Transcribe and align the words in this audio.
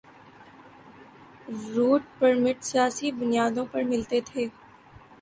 Route 1.73 2.01
permit 2.19 2.57
سیاسی 2.69 3.07
بنیادوں 3.19 3.65
پہ 3.71 3.79
ملتے 3.89 4.19
تھے۔ 4.29 4.43